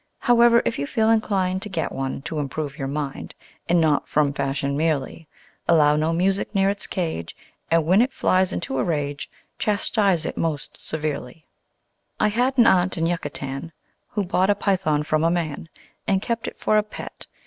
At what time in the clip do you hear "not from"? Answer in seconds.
3.79-4.33